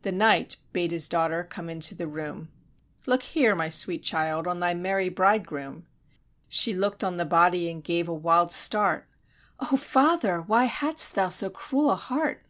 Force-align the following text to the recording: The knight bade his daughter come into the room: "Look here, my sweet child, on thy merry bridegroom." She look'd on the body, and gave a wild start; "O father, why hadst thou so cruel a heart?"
The 0.00 0.12
knight 0.12 0.56
bade 0.72 0.92
his 0.92 1.10
daughter 1.10 1.44
come 1.44 1.68
into 1.68 1.94
the 1.94 2.08
room: 2.08 2.50
"Look 3.04 3.22
here, 3.22 3.54
my 3.54 3.68
sweet 3.68 4.02
child, 4.02 4.46
on 4.46 4.60
thy 4.60 4.72
merry 4.72 5.10
bridegroom." 5.10 5.86
She 6.48 6.72
look'd 6.72 7.04
on 7.04 7.18
the 7.18 7.26
body, 7.26 7.70
and 7.70 7.84
gave 7.84 8.08
a 8.08 8.14
wild 8.14 8.50
start; 8.50 9.10
"O 9.60 9.76
father, 9.76 10.40
why 10.40 10.64
hadst 10.64 11.16
thou 11.16 11.28
so 11.28 11.50
cruel 11.50 11.90
a 11.90 11.96
heart?" 11.96 12.46